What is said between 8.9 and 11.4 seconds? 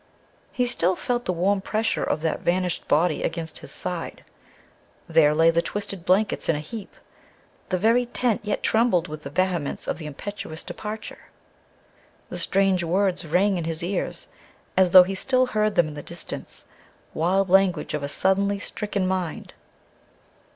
with the vehemence of the impetuous departure.